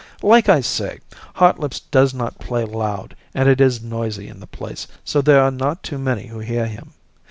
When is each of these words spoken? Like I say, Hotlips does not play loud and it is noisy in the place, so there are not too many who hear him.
Like 0.23 0.49
I 0.49 0.61
say, 0.61 0.97
Hotlips 1.35 1.81
does 1.91 2.11
not 2.11 2.39
play 2.39 2.65
loud 2.65 3.15
and 3.35 3.47
it 3.47 3.61
is 3.61 3.83
noisy 3.83 4.27
in 4.27 4.39
the 4.39 4.47
place, 4.47 4.87
so 5.05 5.21
there 5.21 5.43
are 5.43 5.51
not 5.51 5.83
too 5.83 5.99
many 5.99 6.25
who 6.25 6.39
hear 6.39 6.65
him. 6.65 6.93